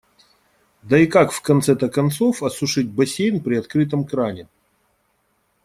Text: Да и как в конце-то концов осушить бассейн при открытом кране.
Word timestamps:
Да 0.81 0.97
и 0.97 1.05
как 1.05 1.31
в 1.31 1.43
конце-то 1.43 1.87
концов 1.87 2.41
осушить 2.41 2.89
бассейн 2.89 3.39
при 3.39 3.53
открытом 3.57 4.03
кране. 4.03 4.49